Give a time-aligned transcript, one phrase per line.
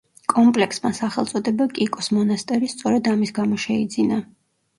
[0.31, 4.21] კომპლექსმა სახელწოდება კიკოს მონასტერი სწორედ ამის გამო შეიძინა.